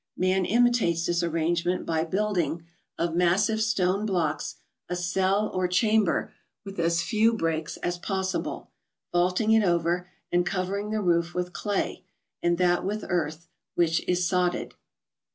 Man 0.17 0.45
imitates 0.45 1.05
this 1.05 1.21
arrange¬ 1.21 1.63
ment 1.63 1.85
by 1.85 2.03
building, 2.05 2.65
of 2.97 3.13
massive 3.15 3.61
stone 3.61 4.03
blocks, 4.03 4.55
a 4.89 4.95
cell 4.95 5.51
or 5.53 5.67
chamber 5.67 6.33
with 6.65 6.79
as 6.79 7.03
few 7.03 7.33
breaks 7.33 7.77
as 7.83 7.99
possible, 7.99 8.71
vaulting 9.11 9.51
it 9.51 9.63
over, 9.63 10.09
and 10.31 10.43
covering 10.43 10.89
the 10.89 11.01
roof 11.03 11.35
with 11.35 11.53
clay, 11.53 12.03
and 12.41 12.57
that 12.57 12.83
with 12.83 13.05
earth, 13.09 13.47
which 13.75 14.03
is 14.07 14.25
sodded. 14.27 14.73